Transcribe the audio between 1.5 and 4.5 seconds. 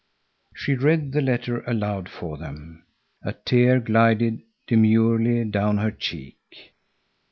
aloud for them. A tear glided